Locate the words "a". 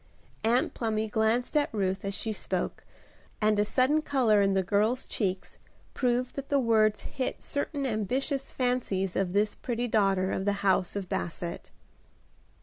3.59-3.63